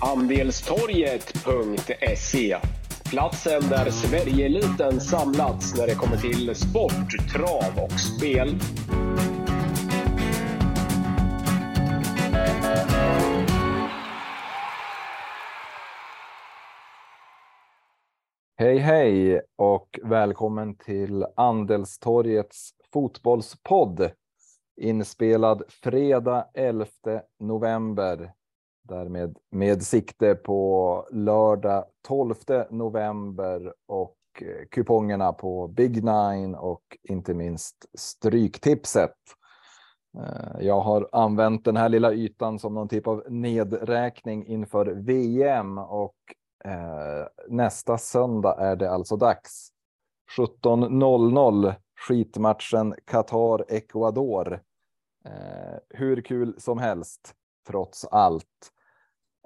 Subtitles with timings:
[0.00, 2.56] Andelstorget.se
[3.10, 8.58] Platsen där Sverigeeliten samlats när det kommer till sport, trav och spel.
[18.58, 24.10] Hej hej och välkommen till Andelstorgets fotbollspodd.
[24.80, 26.86] Inspelad fredag 11
[27.40, 28.32] november.
[28.88, 32.34] Därmed med sikte på lördag 12
[32.70, 39.16] november och eh, kupongerna på Big Nine och inte minst Stryktipset.
[40.18, 45.78] Eh, jag har använt den här lilla ytan som någon typ av nedräkning inför VM
[45.78, 46.16] och
[46.64, 49.68] eh, nästa söndag är det alltså dags.
[50.38, 51.74] 17.00
[52.08, 54.60] skitmatchen Qatar-Ecuador.
[55.88, 57.34] Hur kul som helst,
[57.68, 58.72] trots allt.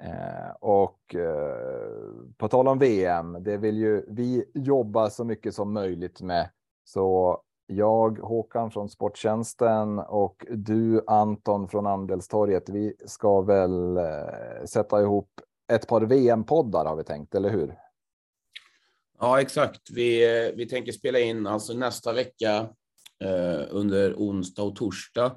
[0.03, 5.73] Eh, och eh, på tal om VM, det vill ju vi jobba så mycket som
[5.73, 6.51] möjligt med.
[6.85, 15.01] Så jag, Håkan från Sporttjänsten och du Anton från Andelstorget, vi ska väl eh, sätta
[15.01, 15.29] ihop
[15.73, 17.75] ett par VM-poddar har vi tänkt, eller hur?
[19.19, 19.81] Ja, exakt.
[19.91, 22.69] Vi, eh, vi tänker spela in alltså nästa vecka
[23.25, 25.37] eh, under onsdag och torsdag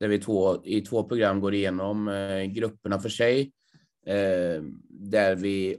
[0.00, 3.52] där vi två, i två program går igenom eh, grupperna för sig.
[4.06, 5.78] Eh, där vi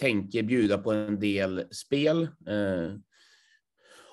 [0.00, 2.94] tänker bjuda på en del spel eh,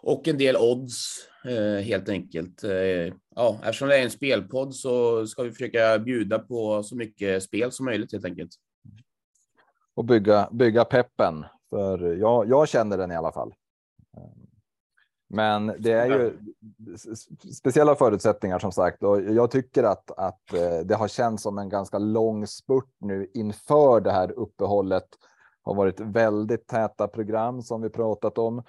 [0.02, 2.64] och en del odds eh, helt enkelt.
[2.64, 7.44] Eh, ja, eftersom det är en spelpodd så ska vi försöka bjuda på så mycket
[7.44, 8.52] spel som möjligt helt enkelt
[9.94, 11.46] och bygga, bygga peppen.
[11.70, 13.54] För jag, jag känner den i alla fall.
[15.34, 16.38] Men det är ju
[17.54, 21.70] speciella förutsättningar som sagt och jag tycker att, att eh, det har känts som en
[21.70, 25.08] ganska lång spurt nu inför det här uppehållet.
[25.64, 28.64] Har varit väldigt täta program som vi pratat om.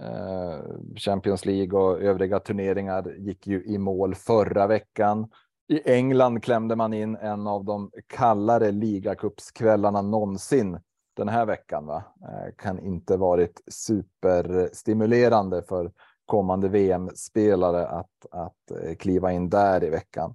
[0.00, 0.60] Eh,
[0.96, 5.30] Champions League och övriga turneringar gick ju i mål förra veckan.
[5.68, 10.80] I England klämde man in en av de kallare ligacupskvällarna någonsin
[11.16, 11.86] den här veckan.
[11.86, 12.04] Va?
[12.22, 15.92] Eh, kan inte varit superstimulerande för
[16.28, 20.34] kommande VM-spelare att, att eh, kliva in där i veckan.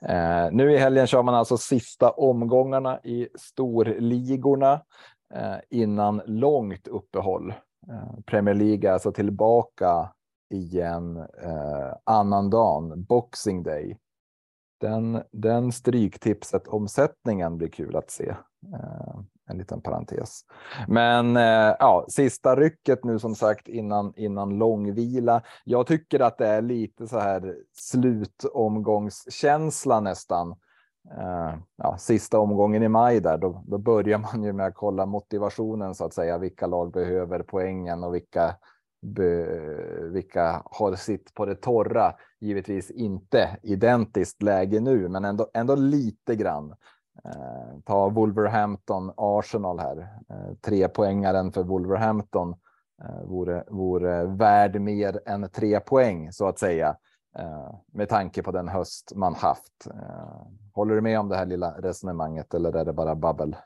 [0.00, 4.72] Eh, nu i helgen kör man alltså sista omgångarna i storligorna
[5.34, 7.54] eh, innan långt uppehåll.
[7.88, 10.12] Eh, Premier League är alltså tillbaka
[10.50, 13.98] igen eh, annan dagen, Boxing Day.
[14.80, 18.28] Den, den stryktipset omsättningen blir kul att se.
[18.74, 20.40] Eh, en liten parentes.
[20.88, 25.42] Men eh, ja, sista rycket nu som sagt innan innan långvila.
[25.64, 30.50] Jag tycker att det är lite så här slutomgångskänsla nästan.
[31.18, 35.06] Eh, ja, sista omgången i maj där, då, då börjar man ju med att kolla
[35.06, 36.38] motivationen så att säga.
[36.38, 38.56] Vilka lag behöver poängen och vilka
[40.12, 42.14] vilka har sitt på det torra.
[42.40, 46.74] Givetvis inte identiskt läge nu, men ändå, ändå lite grann.
[47.24, 49.98] Eh, ta Wolverhampton Arsenal här.
[50.30, 52.54] Eh, tre poängaren för Wolverhampton
[53.02, 56.96] eh, vore, vore värd mer än tre poäng så att säga.
[57.38, 59.86] Eh, med tanke på den höst man haft.
[59.86, 63.56] Eh, håller du med om det här lilla resonemanget eller är det bara babbel?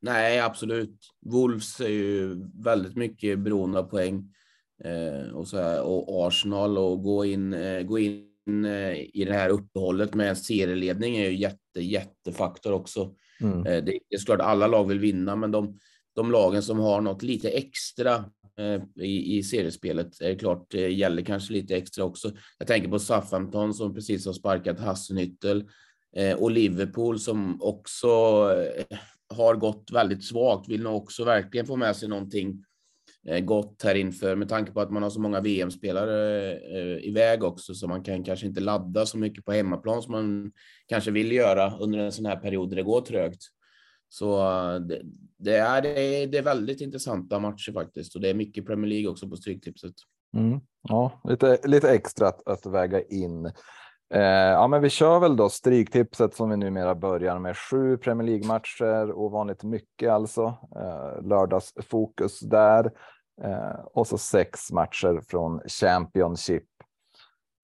[0.00, 0.98] Nej, absolut.
[1.26, 4.34] Wolves är ju väldigt mycket beroende av poäng
[4.84, 8.33] eh, och, så här, och Arsenal och gå in, eh, gå in
[9.12, 13.14] i det här uppehållet med serieledning är ju jätte, jättefaktor också.
[13.40, 13.66] Mm.
[13.66, 15.78] Eh, det är såklart alla lag vill vinna, men de,
[16.14, 18.14] de lagen som har något lite extra
[18.58, 22.32] eh, i, i seriespelet är klart det gäller kanske lite extra också.
[22.58, 25.68] Jag tänker på Southampton som precis har sparkat Hassenhüttel
[26.36, 28.08] och Liverpool som också
[29.28, 32.73] har gått väldigt svagt, vill nog också verkligen få med sig någonting Eh,
[33.28, 37.44] Eh, gott här inför med tanke på att man har så många VM-spelare eh, iväg
[37.44, 40.52] också så man kan kanske inte ladda så mycket på hemmaplan som man
[40.86, 43.42] kanske vill göra under en sån här period där det går trögt.
[44.08, 45.02] Så eh, det,
[45.38, 45.82] det är,
[46.26, 49.94] det är väldigt intressanta matcher faktiskt och det är mycket Premier League också på Stryktipset.
[50.36, 50.60] Mm.
[50.88, 53.52] Ja, lite, lite extra att, att väga in.
[54.14, 58.26] Eh, ja, men vi kör väl då Stryktipset som vi numera börjar med sju Premier
[58.26, 60.42] League matcher Ovanligt mycket alltså.
[60.76, 62.90] Eh, lördagsfokus där.
[63.42, 66.64] Eh, och så sex matcher från Championship.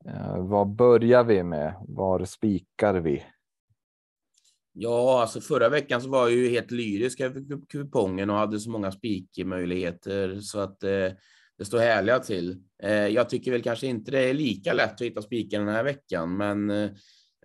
[0.06, 1.74] Eh, vad börjar vi med?
[1.88, 3.24] Var spikar vi?
[4.72, 8.70] Ja, alltså förra veckan så var jag ju helt lyrisk över kupongen och hade så
[8.70, 11.12] många spikmöjligheter så att eh,
[11.60, 12.56] det står härliga till.
[12.82, 15.84] Eh, jag tycker väl kanske inte det är lika lätt att hitta spikar den här
[15.84, 16.70] veckan, men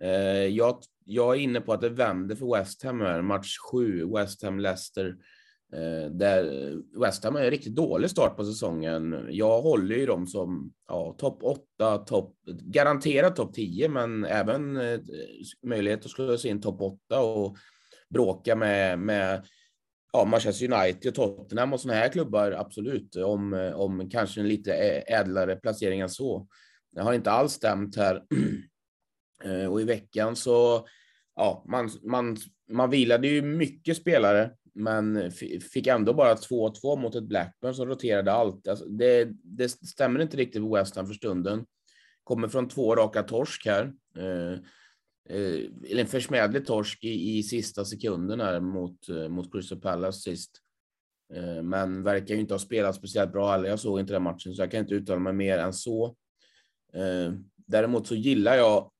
[0.02, 4.04] eh, Jag, jag är inne på att det vänder för West Ham här, match 7,
[4.14, 5.16] West Ham-Leicester.
[5.72, 9.26] Eh, där West Ham är en riktigt dålig start på säsongen.
[9.30, 14.78] Jag håller ju dem som ja, topp 8, top, garanterat topp 10, men även
[15.66, 17.56] möjlighet att slå sig in topp 8 och
[18.08, 19.46] bråka med, med
[20.16, 24.72] ja, Manchester United, Tottenham och sådana här klubbar, absolut, om, om kanske en lite
[25.06, 26.46] ädlare placering än så.
[26.92, 28.22] Det har inte alls stämt här.
[29.44, 30.86] Eh, och i veckan så,
[31.34, 32.36] ja, man, man,
[32.70, 35.30] man vilade ju mycket spelare, men
[35.72, 38.68] fick ändå bara 2-2 mot ett Blackburn som roterade allt.
[38.68, 41.66] Alltså det, det stämmer inte riktigt på West Ham för stunden.
[42.24, 43.92] Kommer från två raka torsk här.
[44.18, 44.58] Eh,
[45.28, 50.20] Eh, eller en försmädlig torsk i, i sista sekunden här mot, eh, mot Crystal Palace
[50.20, 50.50] sist.
[51.34, 53.68] Eh, men verkar ju inte ha spelat speciellt bra heller.
[53.68, 56.16] Jag såg inte den matchen, så jag kan inte uttala mig mer än så.
[57.66, 58.90] Däremot så gillar jag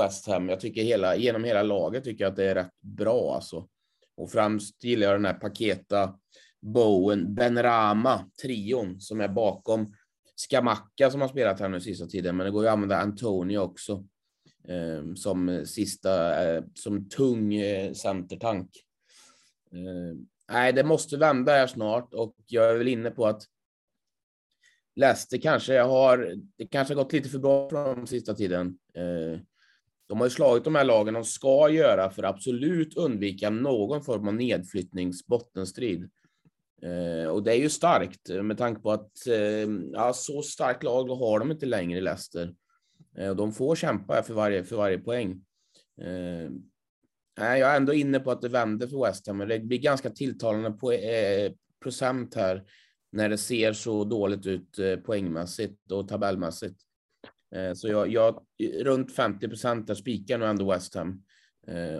[0.00, 0.48] West Ham.
[0.48, 3.68] Jag tycker hela, genom hela laget tycker jag att det är rätt bra alltså.
[4.16, 6.18] Och främst gillar jag den här Paketa,
[6.62, 9.94] Bowen, Benrama, trion som är bakom
[10.36, 13.58] Skamacka som har spelat här nu sista tiden, men det går ju att använda Antonio
[13.58, 14.04] också.
[14.68, 18.70] Ehm, som sista, eh, som tung eh, centertank.
[19.72, 23.42] Ehm, nej, det måste vända här snart och jag är väl inne på att
[24.96, 28.78] Leicester kanske har, det kanske har gått lite för bra för dem sista tiden.
[28.94, 29.38] Ehm,
[30.08, 34.04] de har ju slagit de här lagen de ska göra för att absolut undvika någon
[34.04, 36.10] form av nedflyttningsbottenstrid.
[37.32, 39.12] Och det är ju starkt med tanke på att
[39.92, 42.54] ja, så starkt lag har de inte längre i Leicester.
[43.18, 45.44] Eh, och de får kämpa för varje, för varje poäng.
[46.02, 46.50] Eh,
[47.36, 50.10] jag är ändå inne på att det vänder för West Ham, men det blir ganska
[50.10, 51.52] tilltalande eh,
[51.82, 52.64] procent här
[53.12, 56.80] när det ser så dåligt ut eh, poängmässigt och tabellmässigt.
[57.74, 58.44] Så jag, jag
[58.82, 61.22] runt 50 procent där spikar nog ändå West Ham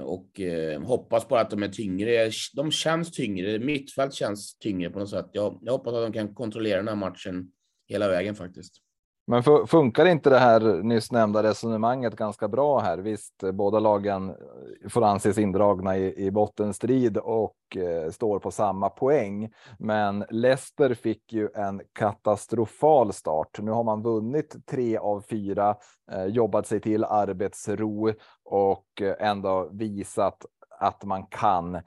[0.04, 0.40] och
[0.82, 2.30] hoppas på att de är tyngre.
[2.54, 3.58] De känns tyngre.
[3.58, 5.26] Mittfält känns tyngre på något sätt.
[5.32, 7.52] Jag, jag hoppas att de kan kontrollera den här matchen
[7.88, 8.82] hela vägen faktiskt.
[9.28, 12.98] Men funkar inte det här nyss nämnda resonemanget ganska bra här?
[12.98, 18.50] Visst, eh, båda lagen eh, får anses indragna i, i bottenstrid och eh, står på
[18.50, 19.52] samma poäng.
[19.78, 23.58] Men Leicester fick ju en katastrofal start.
[23.62, 25.76] Nu har man vunnit tre av fyra,
[26.12, 28.12] eh, jobbat sig till arbetsro
[28.44, 30.46] och eh, ändå visat
[30.78, 31.80] att man kan.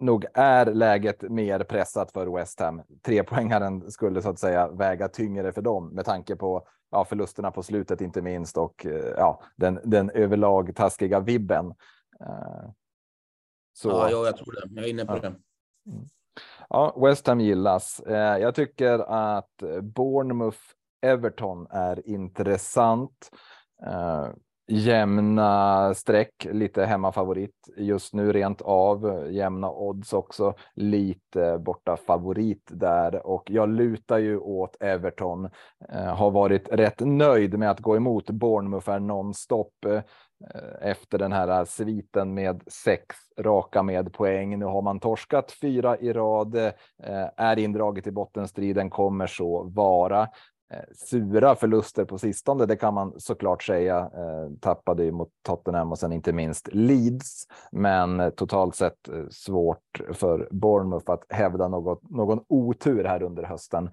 [0.00, 2.82] Nog är läget mer pressat för West Ham.
[3.02, 7.62] Trepoängaren skulle så att säga väga tyngre för dem med tanke på ja, förlusterna på
[7.62, 11.74] slutet, inte minst och eh, ja, den, den överlag taskiga vibben.
[12.20, 12.70] Eh,
[13.72, 13.88] så.
[13.88, 14.74] Ja, jag tror det.
[14.74, 15.20] Jag är inne på ja.
[15.20, 15.26] det.
[15.26, 16.08] Mm.
[16.68, 18.00] Ja, West Ham gillas.
[18.00, 20.58] Eh, jag tycker att Bournemouth
[21.02, 23.30] Everton är intressant
[24.68, 29.26] jämna streck, lite hemmafavorit just nu rent av.
[29.30, 35.50] Jämna odds också, lite borta favorit där och jag lutar ju åt Everton.
[35.92, 40.02] Eh, har varit rätt nöjd med att gå emot Bournemouth här nonstop eh,
[40.80, 44.58] efter den här sviten med sex raka med poäng.
[44.58, 46.72] Nu har man torskat fyra i rad, eh,
[47.36, 50.28] är indraget i bottenstriden, kommer så vara.
[50.70, 53.98] Eh, sura förluster på sistone, det kan man såklart säga.
[53.98, 60.00] Eh, tappade ju mot Tottenham och sen inte minst Leeds, men eh, totalt sett svårt
[60.12, 63.90] för Bournemouth att hävda något, någon otur här under hösten.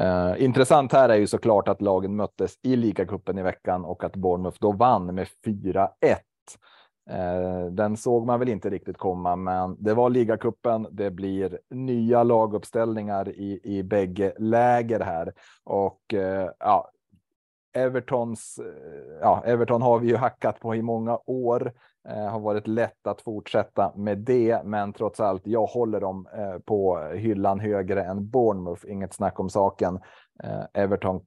[0.00, 4.16] Uh, intressant här är ju såklart att lagen möttes i ligacupen i veckan och att
[4.16, 5.86] Bournemouth då vann med 4-1.
[7.10, 10.86] Eh, den såg man väl inte riktigt komma, men det var ligacupen.
[10.90, 15.32] Det blir nya laguppställningar i, i bägge läger här
[15.64, 16.90] och eh, ja,
[17.74, 21.72] Evertons, eh, ja, Everton har vi ju hackat på i många år.
[22.08, 26.58] Eh, har varit lätt att fortsätta med det, men trots allt, jag håller dem eh,
[26.58, 28.82] på hyllan högre än Bournemouth.
[28.88, 30.00] Inget snack om saken.
[30.44, 31.20] Eh, Everton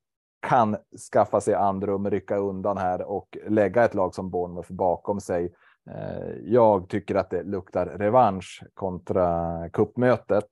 [0.48, 0.78] kan
[1.14, 5.54] skaffa sig andrum, rycka undan här och lägga ett lag som Bournemouth bakom sig.
[5.89, 10.50] Eh, jag tycker att det luktar revansch kontra kuppmötet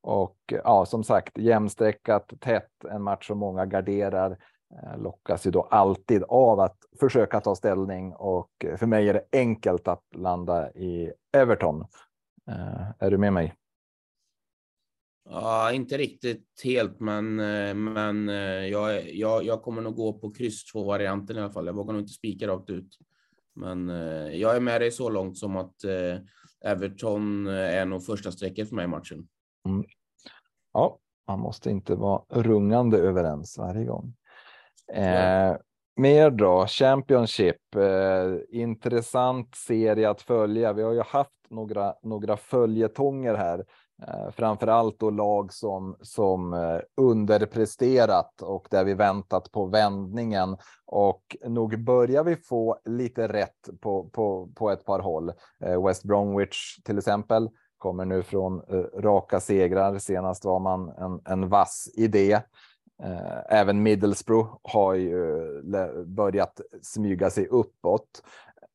[0.00, 4.30] och ja, som sagt jämnstreckat tätt, en match som många garderar
[4.74, 9.24] eh, lockas ju då alltid av att försöka ta ställning och för mig är det
[9.32, 11.80] enkelt att landa i Everton.
[12.48, 13.54] Eh, är du med mig?
[15.30, 17.36] Ja, inte riktigt helt, men,
[17.92, 18.28] men
[18.68, 21.66] jag, jag, jag kommer nog gå på kryss två varianten i alla fall.
[21.66, 22.98] Jag vågar nog inte spika rakt ut.
[23.54, 28.06] Men eh, jag är med dig så långt som att eh, Everton eh, är nog
[28.06, 29.28] första strecket för mig i matchen.
[29.68, 29.84] Mm.
[30.72, 34.14] Ja, man måste inte vara rungande överens varje gång.
[34.92, 35.56] Eh,
[35.96, 37.74] Mer då, Championship.
[37.76, 40.72] Eh, intressant serie att följa.
[40.72, 43.64] Vi har ju haft några, några följetonger här.
[44.08, 50.56] Eh, Framför allt då lag som, som eh, underpresterat och där vi väntat på vändningen.
[50.86, 55.32] Och nog börjar vi få lite rätt på, på, på ett par håll.
[55.64, 58.62] Eh, West Bromwich till exempel kommer nu från
[58.98, 59.98] raka segrar.
[59.98, 62.40] Senast var man en, en vass idé.
[63.48, 65.62] Även Middlesbrough har ju
[66.04, 68.22] börjat smyga sig uppåt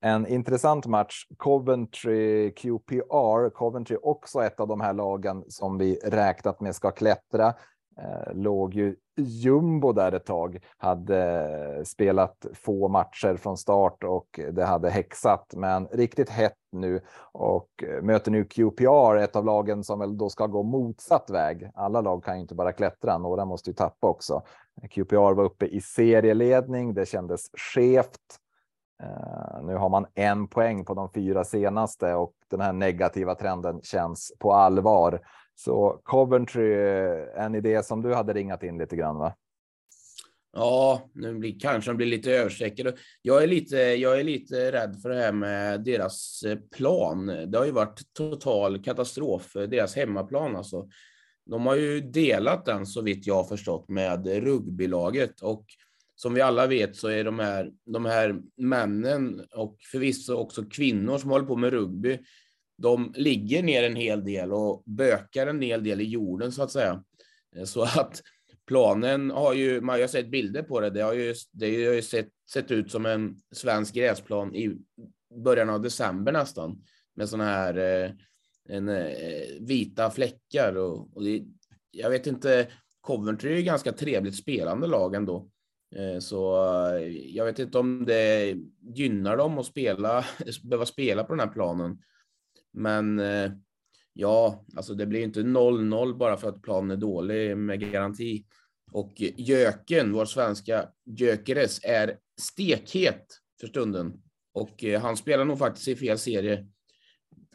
[0.01, 1.25] en intressant match.
[1.37, 3.49] Coventry QPR.
[3.49, 7.53] Coventry också ett av de här lagen som vi räknat med ska klättra.
[7.99, 14.65] Eh, låg ju jumbo där ett tag, hade spelat få matcher från start och det
[14.65, 17.01] hade häxat, men riktigt hett nu
[17.31, 21.71] och eh, möter nu QPR, ett av lagen som väl då ska gå motsatt väg.
[21.73, 24.41] Alla lag kan ju inte bara klättra, några måste ju tappa också.
[24.89, 28.39] QPR var uppe i serieledning, det kändes skevt.
[29.03, 33.81] Eh, nu har man en poäng på de fyra senaste och den här negativa trenden
[33.83, 35.21] känns på allvar.
[35.55, 39.35] Så Coventry, eh, en idé som du hade ringat in lite grann va?
[40.53, 42.97] Ja, nu blir, kanske de blir lite översäkrade.
[43.21, 47.25] Jag är lite, jag är lite rädd för det här med deras eh, plan.
[47.25, 50.87] Det har ju varit total katastrof, deras hemmaplan alltså.
[51.45, 55.65] De har ju delat den så vitt jag har förstått med rugbylaget och
[56.17, 61.17] som vi alla vet så är de här, de här männen och förvisso också kvinnor
[61.17, 62.19] som håller på med rugby,
[62.77, 66.71] de ligger ner en hel del och bökar en hel del i jorden så att
[66.71, 67.03] säga.
[67.55, 68.21] Eh, så att
[68.67, 72.01] planen har ju, man har sett bilder på det, det har ju, det har ju
[72.01, 74.77] sett, sett ut som en svensk gräsplan i
[75.43, 76.83] början av december nästan,
[77.15, 78.11] med sådana här eh,
[78.69, 81.43] en, eh, vita fläckar och, och det,
[81.91, 82.67] jag vet inte,
[83.01, 85.49] Coventry är ganska trevligt spelande lag ändå.
[85.95, 88.55] Eh, så eh, jag vet inte om det
[88.95, 90.25] gynnar dem att spela,
[90.63, 92.01] behöva spela på den här planen.
[92.73, 93.51] Men eh,
[94.13, 98.45] ja, alltså det blir inte 0-0 bara för att planen är dålig med garanti.
[98.91, 103.25] Och Jöken, vår svenska Gyökeres, är stekhet
[103.59, 104.21] för stunden.
[104.53, 106.67] Och han spelar nog faktiskt i fel serie.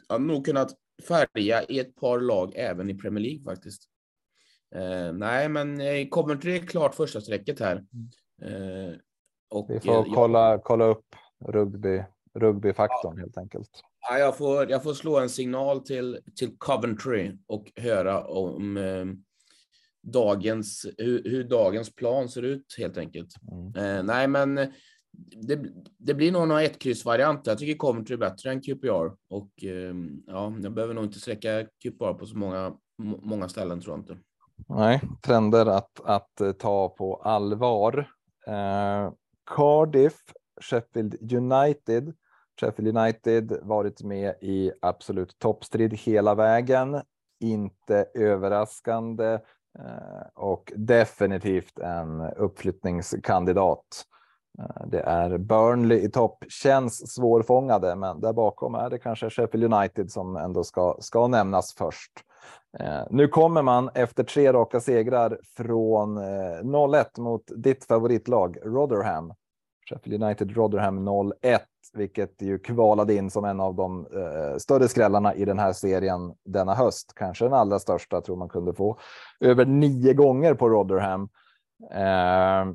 [0.07, 0.71] Han har nog kunnat
[1.07, 3.83] färga i ett par lag även i Premier League faktiskt.
[4.75, 7.75] Eh, nej, men Coventry är klart första strecket här.
[7.75, 8.09] Mm.
[8.43, 8.95] Eh,
[9.49, 11.15] och, Vi får eh, kolla, kolla upp
[11.47, 12.03] rugby,
[12.39, 13.21] rugbyfaktorn ja.
[13.21, 13.69] helt enkelt.
[14.09, 19.05] Ja, jag, får, jag får slå en signal till, till Coventry och höra om eh,
[20.03, 23.35] dagens, hur, hur, dagens plan ser ut helt enkelt.
[23.51, 23.97] Mm.
[23.97, 24.55] Eh, nej, men
[25.47, 25.65] det,
[25.97, 27.51] det blir nog några ett-kryss-varianter.
[27.51, 29.95] Jag tycker Coventry är bättre än QPR och eh,
[30.27, 32.73] ja, jag behöver nog inte sträcka QPR på så många,
[33.21, 34.17] många ställen tror jag inte.
[34.67, 38.07] Nej, trender att, att ta på allvar.
[38.47, 39.11] Eh,
[39.55, 40.17] Cardiff,
[40.61, 42.13] Sheffield United.
[42.61, 47.01] Sheffield United varit med i absolut toppstrid hela vägen.
[47.39, 49.33] Inte överraskande
[49.79, 54.05] eh, och definitivt en uppflyttningskandidat.
[54.59, 59.73] Eh, det är Burnley i topp, känns svårfångade, men där bakom är det kanske Sheffield
[59.73, 62.11] United som ändå ska, ska nämnas först.
[62.79, 69.33] Eh, nu kommer man efter tre raka segrar från 0-1 eh, mot ditt favoritlag Rotherham.
[69.89, 71.59] Sheffield United Rotherham 0-1,
[71.93, 76.33] vilket ju kvalade in som en av de eh, större skrällarna i den här serien
[76.45, 77.13] denna höst.
[77.15, 78.99] Kanske den allra största tror man kunde få
[79.39, 81.29] över nio gånger på Rotherham.
[81.91, 82.73] Eh,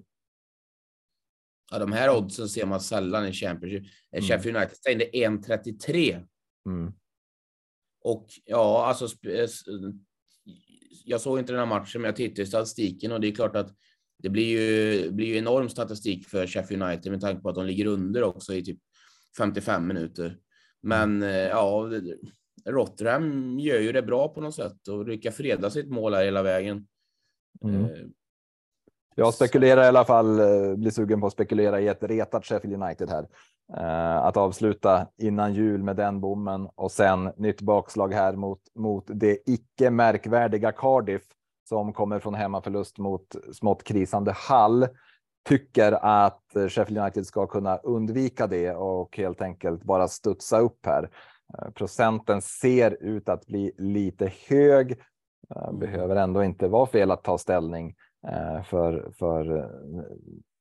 [1.70, 3.84] ja, de här oddsen ser man sällan i Championship.
[4.12, 4.24] Mm.
[4.24, 6.26] Sheffield United stängde 1,33.
[6.66, 6.92] Mm.
[8.08, 9.08] Och ja, alltså.
[11.04, 13.56] Jag såg inte den här matchen, men jag tittade i statistiken och det är klart
[13.56, 13.74] att
[14.18, 17.66] det blir ju, blir ju enorm statistik för Sheffield United med tanke på att de
[17.66, 18.78] ligger under också i typ
[19.38, 20.38] 55 minuter.
[20.82, 21.90] Men eh, ja,
[22.66, 26.42] Rotterdam gör ju det bra på något sätt och lyckas freda sitt mål här hela
[26.42, 26.86] vägen.
[27.64, 27.84] Mm.
[27.84, 27.90] Eh,
[29.14, 32.82] jag spekulerar i alla fall, eh, blir sugen på att spekulera i ett retat Sheffield
[32.82, 33.28] United här.
[33.76, 39.04] Eh, att avsluta innan jul med den bommen och sen nytt bakslag här mot, mot
[39.06, 41.22] det icke märkvärdiga Cardiff
[41.68, 44.86] som kommer från hemmaförlust mot smått krisande Hall.
[45.48, 51.10] Tycker att Sheffield United ska kunna undvika det och helt enkelt bara studsa upp här.
[51.58, 54.92] Eh, procenten ser ut att bli lite hög.
[55.54, 57.94] Eh, behöver ändå inte vara fel att ta ställning
[58.64, 59.70] för, för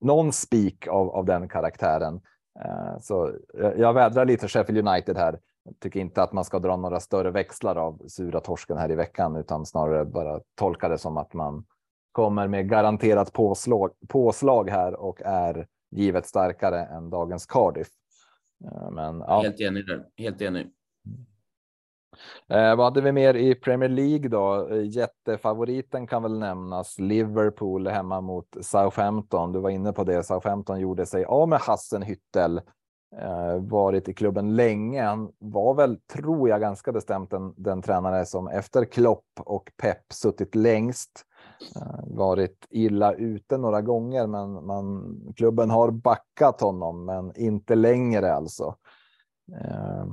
[0.02, 2.22] någon spik av, av den karaktären.
[2.66, 3.34] Eh, så
[3.78, 5.40] jag vädrar lite Sheffield United här.
[5.64, 8.96] Jag tycker inte att man ska dra några större växlar av sura torsken här i
[8.96, 11.66] veckan, utan snarare bara tolka det som att man
[12.12, 17.88] kommer med garanterat påslag, påslag här och är givet starkare än dagens Cardiff.
[18.66, 19.42] Eh, men ja.
[19.42, 20.06] Helt enig där.
[20.18, 20.72] Helt enig.
[22.50, 24.70] Eh, vad hade vi mer i Premier League då?
[24.72, 27.00] Eh, jättefavoriten kan väl nämnas.
[27.00, 29.52] Liverpool hemma mot Southampton.
[29.52, 30.24] Du var inne på det.
[30.24, 32.62] Southampton gjorde sig av med Hassen Hyttel.
[33.16, 35.04] Eh, varit i klubben länge.
[35.04, 40.14] Han var väl, tror jag, ganska bestämt den, den tränare som efter Klopp och Pep
[40.14, 41.24] suttit längst.
[41.76, 48.34] Eh, varit illa ute några gånger, men man, klubben har backat honom, men inte längre
[48.34, 48.76] alltså.
[49.62, 50.06] Eh,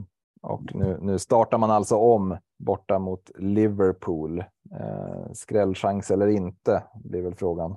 [0.45, 4.39] och nu, nu startar man alltså om borta mot Liverpool.
[4.81, 7.77] Eh, skrällchans eller inte blir väl frågan.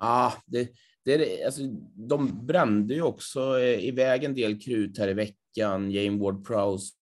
[0.00, 0.70] Ja, det,
[1.04, 1.62] det, alltså,
[1.94, 5.90] de brände ju också eh, iväg en del krut här i veckan.
[5.90, 6.94] Jane Ward Prowse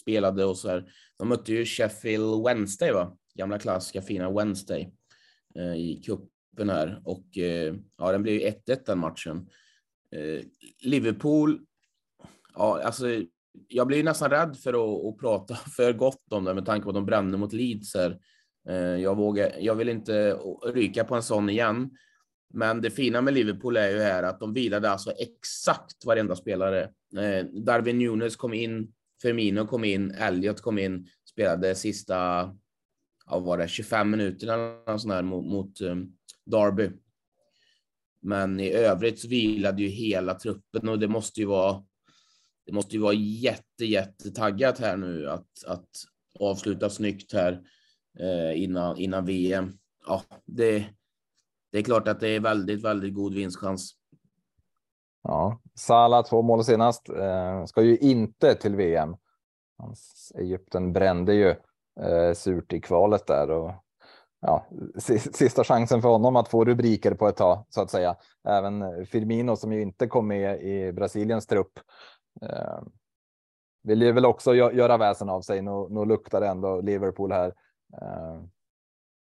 [0.00, 0.92] spelade och så här.
[1.18, 3.16] De mötte ju Sheffield Wednesday, va?
[3.34, 4.92] Gamla klassiska fina Wednesday
[5.54, 9.50] eh, i cupen här och eh, ja, den blev ju 1-1 den matchen.
[10.16, 10.44] Eh,
[10.82, 11.60] Liverpool
[12.60, 13.06] Ja, alltså,
[13.68, 16.90] jag blir nästan rädd för att, att, prata för gott om det med tanke på
[16.90, 17.94] att de brände mot Leeds.
[17.94, 18.18] Här.
[18.68, 20.32] Eh, jag, vågar, jag vill inte
[20.66, 21.90] ryka på en sån igen.
[22.54, 26.82] Men det fina med Liverpool är ju här att de vilade alltså exakt varenda spelare.
[27.16, 32.16] Eh, Darwin Nunes kom in, Firmino kom in, Elliot kom in, spelade sista,
[33.26, 36.90] ja, var det 25 minuter eller sån här mot, mot um, Derby.
[38.22, 41.84] Men i övrigt så vilade ju hela truppen och det måste ju vara
[42.70, 45.88] det måste ju vara jätte, jätte taggat här nu att, att
[46.40, 47.62] avsluta snyggt här
[48.20, 49.72] eh, innan, innan VM.
[50.06, 50.84] Ja, det,
[51.72, 53.92] det är klart att det är väldigt, väldigt god vinstchans.
[55.22, 59.16] Ja, Salah två mål senast eh, ska ju inte till VM.
[59.78, 61.48] Hans Egypten brände ju
[62.00, 63.72] eh, surt i kvalet där och
[64.40, 64.66] ja,
[65.32, 68.16] sista chansen för honom att få rubriker på ett tag så att säga.
[68.48, 71.72] Även Firmino som ju inte kom med i Brasiliens trupp
[72.42, 72.84] Ehm,
[73.82, 75.62] vill väl också göra väsen av sig.
[75.62, 77.54] Nu, nu luktar det ändå Liverpool här.
[78.02, 78.42] Eh,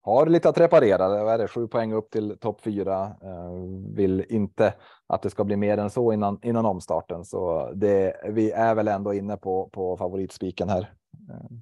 [0.02, 1.24] har lite att reparera.
[1.24, 1.48] Vad är det?
[1.48, 3.16] Sju poäng upp till topp fyra.
[3.24, 3.52] Eh,
[3.96, 4.74] vill inte
[5.08, 8.22] att det ska bli mer än så innan innan omstarten, så det.
[8.30, 10.94] Vi är väl ändå inne på på favoritspiken här.
[11.32, 11.62] Ehm.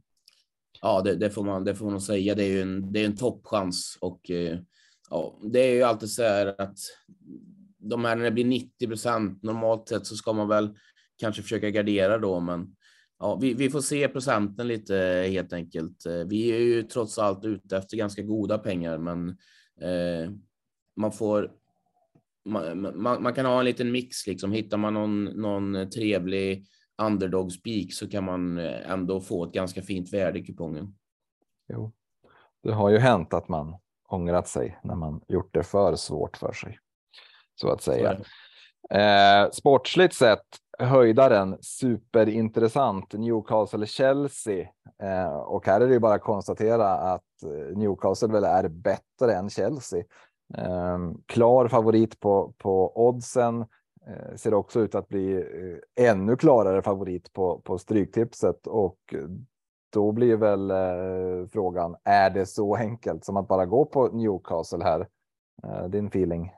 [0.82, 1.64] Ja, det, det, får man.
[1.64, 2.36] Det får man säga.
[2.36, 2.92] Det är ju en.
[2.94, 4.60] Det är en toppchans och eh,
[5.10, 6.78] ja, det är ju alltid så här att
[7.78, 10.76] de här när det blir 90 procent normalt sett så ska man väl
[11.18, 12.76] kanske försöka gardera då, men
[13.20, 14.96] ja, vi, vi får se procenten lite
[15.30, 16.06] helt enkelt.
[16.06, 19.30] Eh, vi är ju trots allt ute efter ganska goda pengar, men
[19.82, 20.32] eh,
[20.96, 21.52] man får.
[22.48, 24.52] Man, man, man, kan ha en liten mix liksom.
[24.52, 26.66] Hittar man någon, någon trevlig
[27.02, 30.96] underdog spik så kan man eh, ändå få ett ganska fint värde i kupongen.
[31.68, 31.94] Jo,
[32.64, 33.76] det har ju hänt att man
[34.10, 36.80] ångrat sig när man gjort det för svårt för sig.
[37.56, 38.22] Så att säga.
[38.90, 40.46] Eh, sportsligt sett
[40.80, 44.68] höjdaren superintressant Newcastle Chelsea
[45.04, 49.34] eh, och här är det ju bara att konstatera att eh, Newcastle väl är bättre
[49.34, 50.04] än Chelsea.
[50.58, 53.62] Eh, klar favorit på på oddsen
[54.08, 59.16] eh, ser också ut att bli eh, ännu klarare favorit på på stryktipset och
[59.94, 61.96] då blir väl eh, frågan.
[62.04, 65.08] Är det så enkelt som att bara gå på Newcastle här?
[65.90, 66.52] din feeling?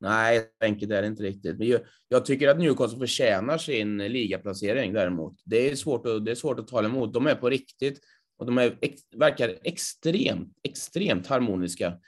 [0.00, 1.58] Nej, enkelt är det inte riktigt.
[1.58, 5.42] Men jag, tycker att Newcastle förtjänar sin ligaplacering däremot.
[5.44, 7.12] Det är svårt att, det är svårt att tala emot.
[7.12, 8.00] De är på riktigt
[8.38, 8.78] och de är,
[9.16, 11.98] verkar extremt, extremt harmoniska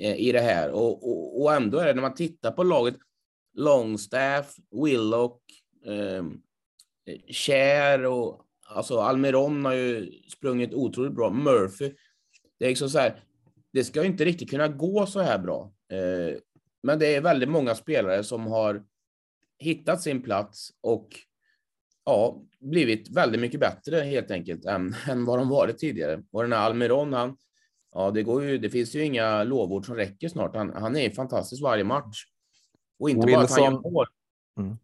[0.00, 0.70] eh, i det här.
[0.70, 2.96] Och, och, och, ändå är det när man tittar på laget
[3.54, 5.42] Longstaff, Willock,
[5.86, 6.24] eh,
[7.28, 11.30] Cher och alltså Almiron har ju sprungit otroligt bra.
[11.30, 11.92] Murphy.
[12.58, 13.24] Det är liksom så här.
[13.72, 15.72] Det ska inte riktigt kunna gå så här bra.
[15.92, 16.38] Eh,
[16.82, 18.84] men det är väldigt många spelare som har
[19.58, 21.08] hittat sin plats och
[22.04, 26.22] ja, blivit väldigt mycket bättre helt enkelt än, än vad de varit tidigare.
[26.32, 27.36] Och den här Almiron, han,
[27.94, 30.56] ja, det går ju, det finns ju inga lovord som räcker snart.
[30.56, 32.24] Han, han är fantastisk varje match.
[32.98, 33.38] Och inte Wilson.
[33.38, 34.06] bara att han gör mål.
[34.58, 34.76] Mm.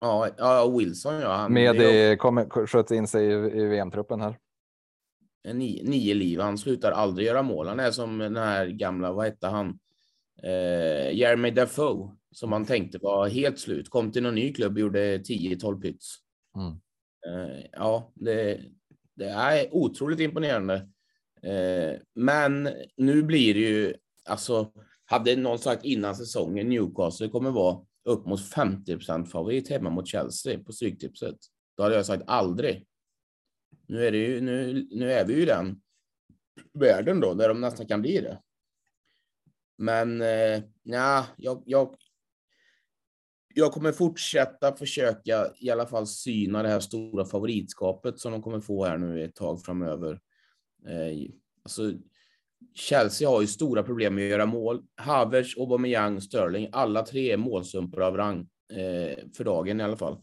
[0.00, 1.32] Ja, ja, Wilson ja.
[1.32, 4.38] Han, Med det kommer, sköt in sig i, i VM-truppen här.
[5.52, 6.40] Nio, nio liv.
[6.40, 7.68] Han slutar aldrig göra mål.
[7.68, 9.78] Han är som den här gamla, vad hette han?
[10.42, 13.90] Eh, Jeremy Dafoe som man tänkte var helt slut.
[13.90, 16.16] Kom till någon ny klubb och gjorde 10-12 pyts.
[16.56, 16.72] Mm.
[17.26, 18.60] Eh, ja, det,
[19.14, 20.74] det, är otroligt imponerande.
[21.42, 23.94] Eh, men nu blir det ju
[24.28, 24.72] alltså.
[25.06, 30.58] Hade någon sagt innan säsongen Newcastle kommer vara upp mot 50% favorit hemma mot Chelsea
[30.58, 31.36] på Stryktipset.
[31.76, 32.86] Då hade jag sagt aldrig.
[33.86, 34.86] Nu är det ju nu.
[34.90, 35.80] Nu är vi ju i den
[36.72, 38.40] världen då där de nästan kan bli det.
[39.78, 41.96] Men eh, ja, jag, jag,
[43.54, 48.60] jag kommer fortsätta försöka i alla fall syna det här stora favoritskapet som de kommer
[48.60, 50.20] få här nu ett tag framöver.
[50.86, 51.30] Eh,
[51.62, 51.92] alltså,
[52.74, 54.82] Chelsea har ju stora problem med att göra mål.
[54.96, 58.40] Havertz, Aubameyang, Sterling, alla tre är målsumpor av rang
[58.72, 60.18] eh, för dagen i alla fall.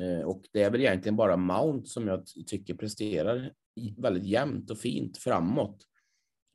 [0.00, 3.52] Eh, och det är väl egentligen bara Mount som jag tycker presterar
[3.96, 5.82] väldigt jämnt och fint framåt.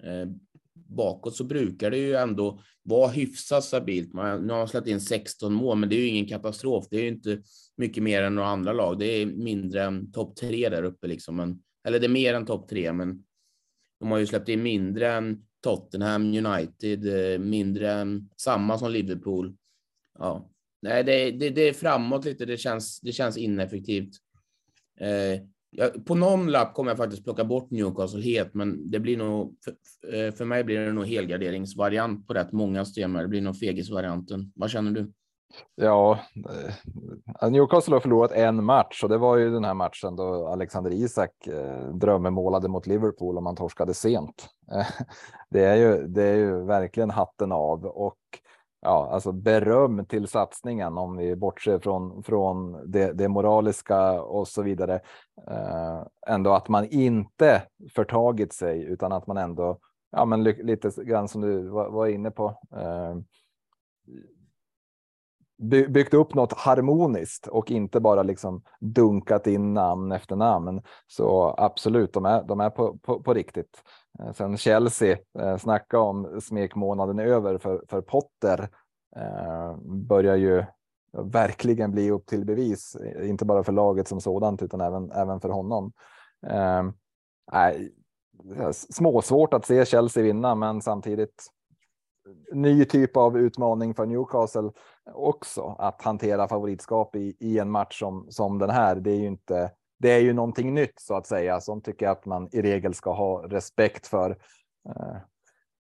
[0.03, 0.29] Eh,
[0.75, 4.13] Bakåt så brukar det ju ändå vara hyfsat stabilt.
[4.13, 6.87] Man, nu har man släppt in 16 mål, men det är ju ingen katastrof.
[6.89, 7.41] Det är ju inte
[7.77, 8.99] mycket mer än några andra lag.
[8.99, 11.35] Det är mindre än topp tre där uppe liksom.
[11.35, 13.23] Men, eller det är mer än topp tre, men
[13.99, 19.55] de har ju släppt in mindre än Tottenham, United, eh, mindre än samma som Liverpool.
[20.19, 20.49] Ja,
[20.81, 22.45] nej, det, det, det är framåt lite.
[22.45, 24.15] Det känns, det känns ineffektivt.
[24.99, 25.41] Eh,
[25.77, 29.55] jag, på någon lapp kommer jag faktiskt plocka bort Newcastle helt, men det blir nog
[29.63, 29.73] för,
[30.13, 33.13] eh, för mig blir det nog helgarderingsvariant på rätt många system.
[33.13, 34.51] Det blir nog fegisvarianten.
[34.55, 35.11] Vad känner du?
[35.75, 36.19] Ja,
[37.41, 40.91] eh, Newcastle har förlorat en match och det var ju den här matchen då Alexander
[40.91, 44.47] Isak eh, drömmemålade mot Liverpool och man torskade sent.
[45.49, 48.17] Det är ju, det är ju verkligen hatten av och
[48.81, 54.61] ja, alltså beröm till satsningen om vi bortser från, från det, det moraliska och så
[54.61, 54.99] vidare.
[55.47, 57.63] Eh, ändå att man inte
[57.95, 59.79] förtagit sig utan att man ändå,
[60.11, 63.15] ja men lite grann som du var, var inne på, eh,
[65.89, 70.81] byggt upp något harmoniskt och inte bara liksom dunkat in namn efter namn.
[71.07, 73.83] Så absolut, de är, de är på, på, på riktigt.
[74.19, 78.69] Eh, sen Chelsea, eh, snacka om smekmånaden över för, för Potter,
[79.15, 80.63] eh, börjar ju
[81.17, 85.49] verkligen bli upp till bevis, inte bara för laget som sådant utan även, även för
[85.49, 85.91] honom.
[86.47, 86.83] Eh,
[88.71, 91.51] småsvårt att se Chelsea vinna, men samtidigt
[92.51, 94.71] ny typ av utmaning för Newcastle
[95.13, 98.95] också att hantera favoritskap i, i en match som, som den här.
[98.95, 99.71] Det är ju inte.
[100.05, 103.13] Det är ju någonting nytt så att säga som tycker att man i regel ska
[103.13, 104.37] ha respekt för.
[104.89, 105.17] Eh,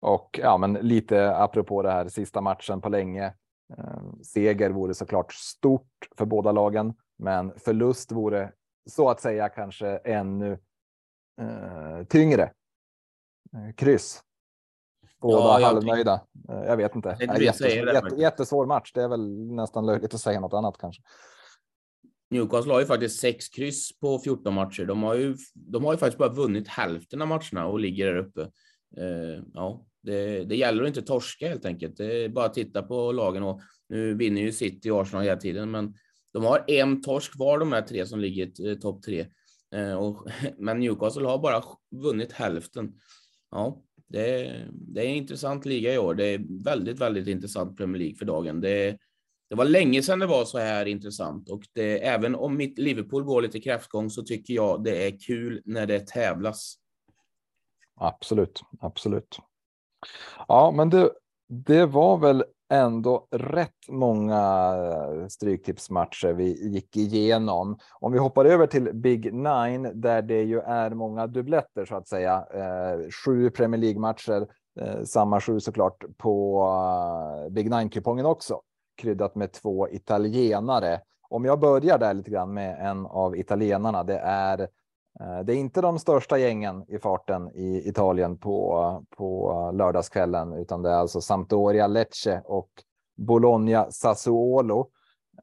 [0.01, 3.35] och ja, men lite apropå det här sista matchen på länge.
[3.79, 8.53] Eh, seger vore såklart stort för båda lagen, men förlust vore
[8.91, 10.59] så att säga kanske ännu
[11.41, 12.53] eh, tyngre.
[13.77, 14.23] kryss
[15.21, 16.21] Båda ja, halvnöjda.
[16.49, 17.17] Jag, jag vet inte.
[17.21, 18.93] Jag jättesvår, jätte, jättesvår match.
[18.93, 21.03] Det är väl nästan löjligt att säga något annat kanske.
[22.31, 24.85] Newcastle har ju faktiskt sex kryss på 14 matcher.
[24.85, 28.17] De har ju, de har ju faktiskt bara vunnit hälften av matcherna och ligger där
[28.17, 28.41] uppe.
[28.97, 31.97] Eh, ja, det, det gäller att inte torska helt enkelt.
[31.97, 35.37] Det är bara att titta på lagen och nu vinner ju City och Arsenal hela
[35.37, 35.95] tiden, men
[36.33, 39.27] de har en torsk var de här tre som ligger i eh, topp tre.
[39.75, 40.27] Eh, och,
[40.59, 42.93] men Newcastle har bara vunnit hälften.
[43.51, 46.15] Ja, det är, det är en intressant liga i år.
[46.15, 48.61] Det är väldigt, väldigt intressant Premier League för dagen.
[48.61, 48.99] Det,
[49.49, 53.25] det var länge sedan det var så här intressant och det, även om mitt Liverpool
[53.25, 56.75] går lite kräftgång så tycker jag det är kul när det tävlas.
[58.01, 59.39] Absolut, absolut.
[60.49, 61.11] Ja, men det,
[61.49, 67.79] det var väl ändå rätt många eh, stryktipsmatcher vi gick igenom.
[68.01, 72.09] Om vi hoppar över till Big Nine där det ju är många dubbletter så att
[72.09, 72.47] säga.
[72.55, 74.47] Eh, sju Premier League matcher,
[74.81, 76.63] eh, samma sju såklart på
[77.51, 78.61] Big Nine kupongen också,
[78.97, 81.01] kryddat med två italienare.
[81.29, 84.61] Om jag börjar där lite grann med en av italienarna, det är
[85.21, 90.83] eh, det är inte de största gängen i farten i Italien på, på lördagskvällen, utan
[90.83, 92.71] det är alltså Sampdoria Lecce och
[93.17, 94.91] Bologna Sassuolo.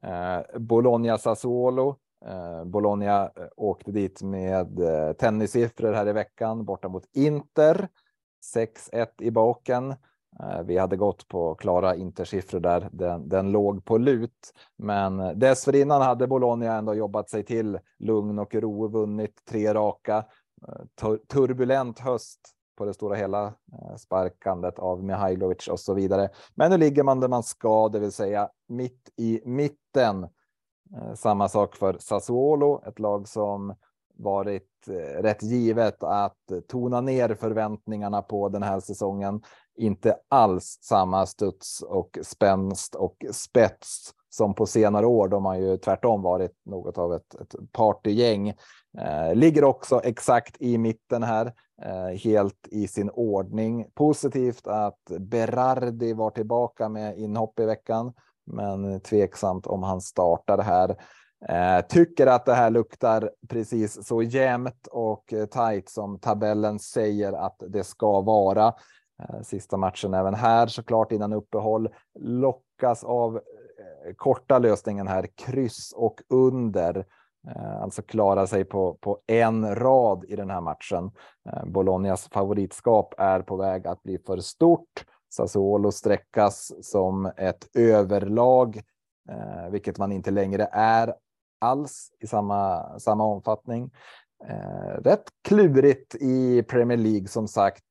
[0.02, 1.96] Eh, Bologna Sassuolo.
[2.26, 7.88] Eh, Bologna eh, åkte dit med eh, tennissiffror här i veckan borta mot Inter.
[8.56, 9.94] 6-1 i baken.
[10.40, 12.88] Eh, vi hade gått på klara intersiffror där.
[12.92, 18.54] Den, den låg på lut, men dessförinnan hade Bologna ändå jobbat sig till lugn och
[18.54, 20.24] ro, och vunnit tre raka.
[20.68, 22.40] Eh, turbulent höst
[22.76, 26.28] på det stora hela, eh, sparkandet av Mihailovic och så vidare.
[26.54, 30.28] Men nu ligger man där man ska, det vill säga mitt i mitten.
[31.14, 33.74] Samma sak för Sassuolo, ett lag som
[34.16, 39.42] varit eh, rätt givet att eh, tona ner förväntningarna på den här säsongen
[39.76, 45.28] inte alls samma studs och spänst och spets som på senare år.
[45.28, 48.48] De har ju tvärtom varit något av ett, ett partygäng.
[48.98, 53.86] Eh, ligger också exakt i mitten här, eh, helt i sin ordning.
[53.94, 58.12] Positivt att Berardi var tillbaka med inhopp i veckan,
[58.46, 60.96] men tveksamt om han startar här.
[61.48, 67.32] Eh, tycker att det här luktar precis så jämnt och eh, tajt som tabellen säger
[67.32, 68.66] att det ska vara.
[69.22, 75.92] Eh, sista matchen även här såklart innan uppehåll lockas av eh, korta lösningen här, kryss
[75.96, 77.06] och under.
[77.48, 81.10] Eh, alltså klara sig på, på en rad i den här matchen.
[81.66, 85.04] Bolognas favoritskap är på väg att bli för stort.
[85.34, 88.80] Sassuolo sträckas som ett överlag,
[89.70, 91.14] vilket man inte längre är
[91.58, 93.90] alls i samma, samma omfattning.
[94.48, 97.84] Eh, rätt klurigt i Premier League som sagt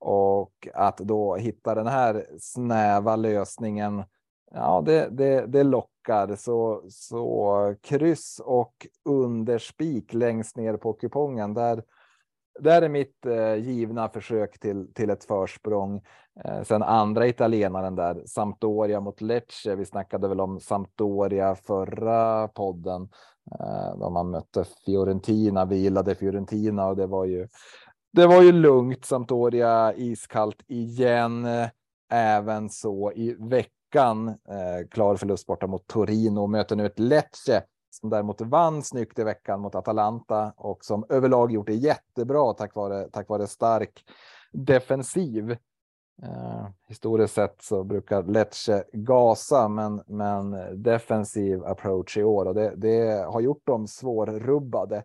[0.00, 4.04] och att då hitta den här snäva lösningen
[4.50, 11.54] Ja, det, det, det lockar så, så kryss och underspik längst ner på kupongen.
[11.54, 11.82] Där,
[12.58, 16.02] där är mitt eh, givna försök till, till ett försprång.
[16.44, 19.76] Eh, sen andra italienaren där, Sampdoria mot Lecce.
[19.76, 23.08] Vi snackade väl om Sampdoria förra podden.
[23.60, 27.48] Eh, då man mötte Fiorentina, vi gillade Fiorentina och det var ju
[28.12, 29.04] det var ju lugnt.
[29.04, 31.46] Sampdoria iskallt igen.
[32.12, 34.28] Även så i veckan.
[34.28, 39.18] Eh, klar förlust borta mot Torino och möter nu ett Lecce som däremot vann snyggt
[39.18, 44.04] i veckan mot Atalanta och som överlag gjort det jättebra tack vare, tack vare stark
[44.52, 45.50] defensiv.
[46.22, 52.72] Eh, historiskt sett så brukar Lecce gasa, men, men defensiv approach i år och det,
[52.76, 55.04] det har gjort dem svårrubbade.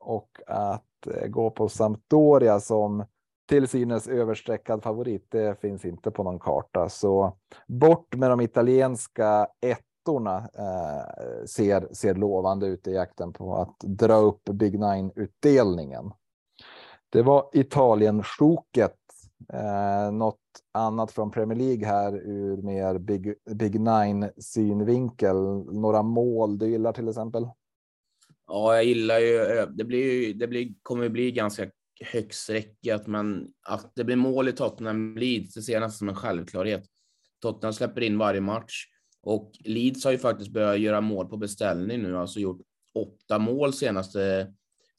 [0.00, 3.04] Och att eh, gå på Sampdoria som
[3.48, 5.26] till synes överstreckad favorit.
[5.30, 9.48] Det finns inte på någon karta, så bort med de italienska
[10.02, 16.12] ettorna eh, ser, ser lovande ut i jakten på att dra upp Big Nine utdelningen.
[17.10, 18.96] Det var Italien sjoket.
[19.52, 20.38] Eh, något
[20.72, 25.36] annat från Premier League här ur mer Big, Big Nine synvinkel.
[25.72, 27.48] Några mål du gillar till exempel?
[28.46, 29.36] Ja, jag gillar ju.
[29.36, 31.70] Eh, det blir det blir kommer bli ganska
[32.12, 36.14] högsträckat, men att det blir mål i Tottenham Leeds, det ser jag nästan som en
[36.14, 36.84] självklarhet.
[37.42, 38.86] Tottenham släpper in varje match
[39.22, 42.60] och Leeds har ju faktiskt börjat göra mål på beställning nu, alltså gjort
[42.94, 44.52] åtta mål senaste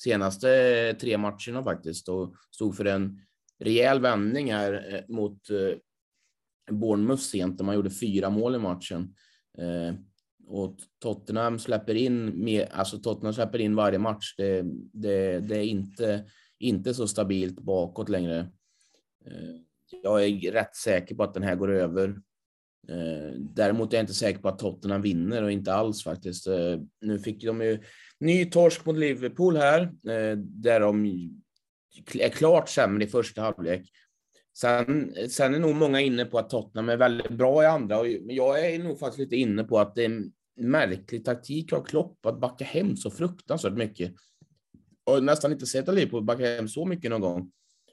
[0.03, 3.21] senaste tre matcherna faktiskt och stod för en
[3.59, 9.15] rejäl vändning här eh, mot eh, Bournemouth sent där man gjorde fyra mål i matchen.
[9.57, 9.95] Eh,
[10.47, 14.35] och Tottenham släpper in med, alltså Tottenham släpper in varje match.
[14.37, 14.61] Det,
[14.93, 16.25] det, det är inte
[16.59, 18.47] inte så stabilt bakåt längre.
[20.03, 22.15] Jag är rätt säker på att den här går över.
[22.89, 26.47] Eh, däremot är jag inte säker på att Tottenham vinner och inte alls faktiskt.
[26.47, 27.79] Eh, nu fick de ju
[28.19, 31.05] ny torsk mot Liverpool här, eh, där de
[32.13, 33.89] är klart sämre i första halvlek.
[34.57, 38.07] Sen, sen är nog många inne på att Tottenham är väldigt bra i andra, och
[38.07, 42.25] jag är nog faktiskt lite inne på att det är en märklig taktik av Klopp
[42.25, 44.13] att backa hem så fruktansvärt mycket
[45.03, 47.51] och nästan inte sett Liverpool backa hem så mycket någon gång.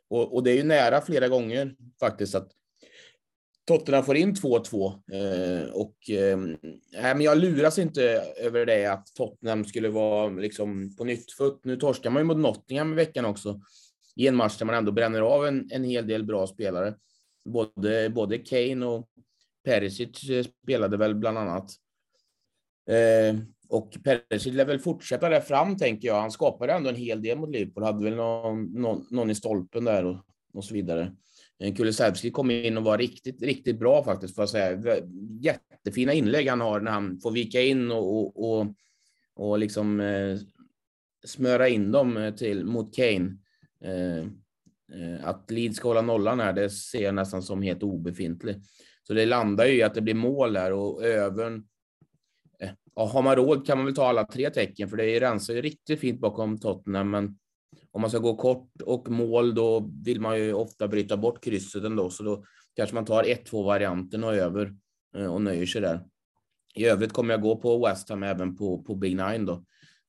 [0.08, 2.52] Och, och, det är ju nära flera gånger faktiskt att
[3.70, 4.92] Tottenham får in 2-2.
[5.12, 6.38] Eh, och eh,
[6.92, 8.02] men jag luras inte
[8.36, 11.60] över det att Tottenham skulle vara liksom på nytt fot.
[11.64, 13.60] Nu torskar man ju mot Nottingham i veckan också
[14.16, 16.94] i en match där man ändå bränner av en, en hel del bra spelare.
[17.44, 19.08] Både, både Kane och
[19.64, 21.70] Perisic eh, spelade väl bland annat.
[22.90, 26.20] Eh, och Perisic lär väl fortsätta där fram, tänker jag.
[26.20, 29.84] Han skapade ändå en hel del mot Liverpool, hade väl någon, någon, någon i stolpen
[29.84, 30.16] där och,
[30.52, 31.12] och så vidare.
[31.76, 35.00] Kulusevski kom in och var riktigt, riktigt bra faktiskt, får jag säga.
[35.40, 38.66] Jättefina inlägg han har när han får vika in och, och, och,
[39.34, 40.38] och liksom eh,
[41.24, 43.36] smöra in dem eh, till, mot Kane.
[43.84, 48.56] Eh, eh, att Leeds ska hålla nollan här, det ser jag nästan som helt obefintlig.
[49.02, 51.64] Så det landar ju i att det blir mål här och Övern
[52.62, 55.54] eh, ja, har man råd kan man väl ta alla tre tecken, för det rensar
[55.54, 57.10] ju riktigt fint bakom Tottenham.
[57.10, 57.38] Men
[57.90, 61.84] om man ska gå kort och mål, då vill man ju ofta bryta bort krysset
[61.84, 62.44] ändå, så då
[62.76, 64.74] kanske man tar 1-2 varianten och över
[65.16, 66.04] eh, och nöjer sig där.
[66.74, 69.64] I övrigt kommer jag gå på West Ham även på, på Big Nine då.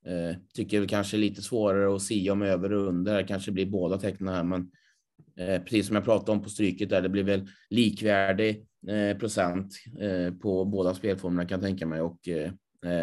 [0.06, 3.18] Eh, tycker det kanske är lite svårare att se om över och under.
[3.18, 4.72] Det kanske blir båda tecknen här, men
[5.38, 9.74] eh, precis som jag pratade om på stryket där, det blir väl likvärdig eh, procent
[10.00, 12.52] eh, på båda spelformerna kan jag tänka mig och eh,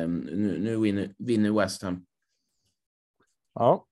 [0.08, 2.06] nu, nu vinner, vinner West Ham.
[3.54, 3.87] Ja,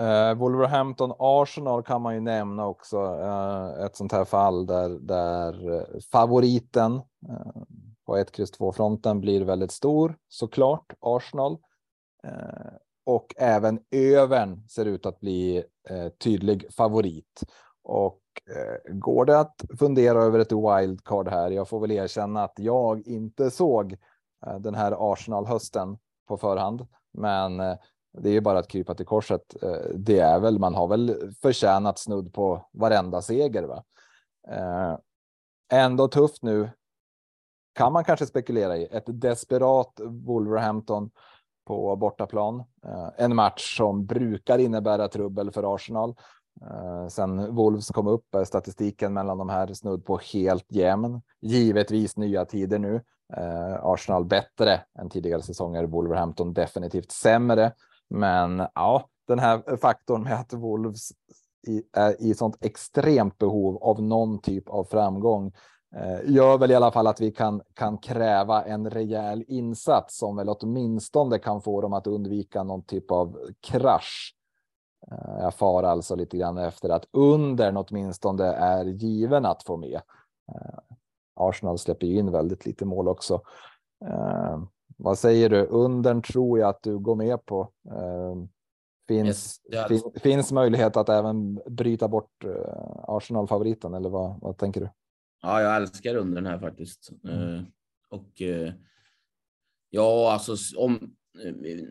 [0.00, 2.96] Uh, Wolverhampton Arsenal kan man ju nämna också.
[2.96, 6.92] Uh, ett sånt här fall där, där eh, favoriten
[7.28, 7.62] uh,
[8.06, 11.58] på 1, X 2 fronten blir väldigt stor såklart Arsenal.
[13.06, 15.64] och även övern ser ut att bli
[16.18, 17.42] tydlig favorit.
[17.82, 18.20] Och
[18.88, 21.50] går det att fundera över ett wildcard här?
[21.50, 23.96] Jag får väl erkänna att jag inte såg
[24.46, 26.86] Eh, den här Arsenal-hösten på förhand.
[27.12, 27.76] Men eh,
[28.20, 29.62] det är ju bara att krypa till korset.
[29.62, 33.62] Eh, det är väl, man har väl förtjänat snudd på varenda seger.
[33.62, 33.84] Va?
[34.48, 34.96] Eh,
[35.72, 36.70] ändå tufft nu.
[37.74, 38.88] kan man kanske spekulera i.
[38.90, 41.10] Ett desperat Wolverhampton
[41.66, 42.64] på bortaplan.
[42.84, 46.14] Eh, en match som brukar innebära trubbel för Arsenal.
[47.10, 51.22] Sen Wolves kom upp är statistiken mellan de här snudd på helt jämn.
[51.40, 53.02] Givetvis nya tider nu.
[53.82, 55.84] Arsenal bättre än tidigare säsonger.
[55.84, 57.72] Wolverhampton definitivt sämre.
[58.10, 61.10] Men ja, den här faktorn med att Wolves
[61.68, 65.52] i, är i sånt extremt behov av någon typ av framgång
[65.96, 70.36] eh, gör väl i alla fall att vi kan, kan kräva en rejäl insats som
[70.36, 74.34] väl åtminstone kan få dem att undvika någon typ av krasch.
[75.10, 80.00] Eh, jag far alltså lite grann efter att undern åtminstone är given att få med.
[80.52, 80.78] Eh,
[81.34, 83.40] Arsenal släpper ju in väldigt lite mål också.
[84.04, 84.58] Eh,
[85.00, 85.66] vad säger du?
[85.66, 87.72] Undern tror jag att du går med på.
[87.90, 88.48] Eh,
[89.08, 94.80] finns, yes, fin, finns möjlighet att även bryta bort eh, Arsenal-favoriten eller vad, vad tänker
[94.80, 94.90] du?
[95.42, 97.10] Ja, jag älskar undern här faktiskt.
[97.24, 97.54] Mm.
[97.54, 97.62] Eh,
[98.10, 98.72] och eh,
[99.90, 101.14] ja, alltså om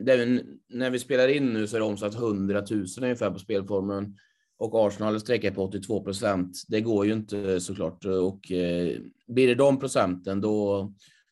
[0.05, 4.17] det, när vi spelar in nu så är det omsatt 100 000 ungefär på spelformen
[4.57, 6.57] och Arsenal sträcker på 82 procent.
[6.67, 10.91] Det går ju inte såklart och eh, blir det de procenten då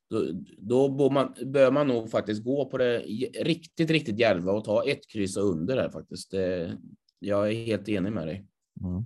[0.10, 0.26] då,
[0.58, 3.00] då bör, man, bör man nog faktiskt gå på det
[3.40, 6.32] riktigt, riktigt djärva och ta ett kryss under här faktiskt.
[6.32, 6.78] Det,
[7.20, 8.48] jag är helt enig med dig.
[8.82, 9.06] Mm.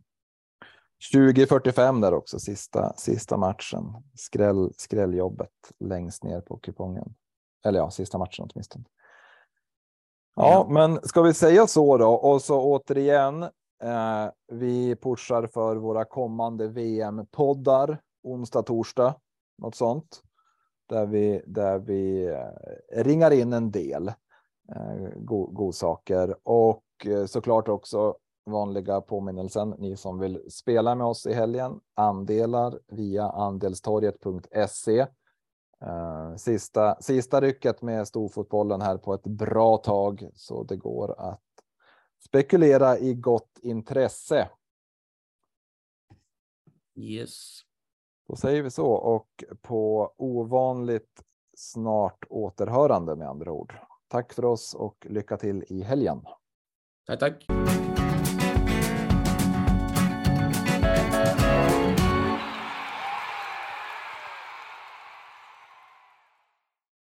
[1.14, 3.84] 2045 där också, sista, sista matchen.
[4.16, 7.16] Skräll, skrälljobbet längst ner på kupongen.
[7.66, 8.86] Eller ja, sista matchen åtminstone.
[10.36, 10.74] Ja, mm.
[10.74, 12.10] men ska vi säga så då?
[12.10, 13.44] Och så återigen,
[13.84, 19.16] eh, vi pushar för våra kommande VM-poddar onsdag, torsdag,
[19.58, 20.24] något sånt
[20.90, 24.08] där vi, där vi eh, ringar in en del
[24.76, 25.10] eh,
[25.52, 29.70] godsaker och eh, såklart också vanliga påminnelsen.
[29.70, 35.08] Ni som vill spela med oss i helgen andelar via andelstorget.se.
[36.38, 41.44] Sista, sista rycket med storfotbollen här på ett bra tag så det går att
[42.26, 44.50] spekulera i gott intresse.
[46.96, 47.69] Yes.
[48.30, 51.24] Då säger vi så och på ovanligt
[51.58, 53.74] snart återhörande med andra ord.
[54.08, 56.22] Tack för oss och lycka till i helgen.
[57.08, 57.46] Tack, tack.